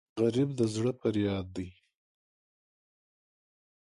غریب 0.21 0.49
د 0.59 0.61
زړه 0.73 0.91
فریاد 1.01 1.45
دی 1.55 1.69